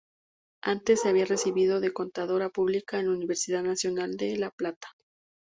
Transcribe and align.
Antes 0.63 1.01
se 1.01 1.09
había 1.09 1.25
recibido 1.25 1.79
de 1.79 1.93
Contadora 1.93 2.49
Pública 2.49 2.99
en 2.99 3.05
la 3.05 3.11
Universidad 3.15 3.61
Nacional 3.61 4.17
de 4.17 4.35
La 4.35 4.49
Plata. 4.49 4.87